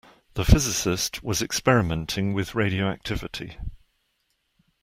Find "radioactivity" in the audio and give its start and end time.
2.55-3.59